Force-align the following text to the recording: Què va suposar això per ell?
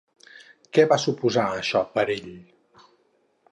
Què 0.77 0.85
va 0.93 0.97
suposar 1.03 1.45
això 1.59 1.83
per 1.99 2.07
ell? 2.17 2.35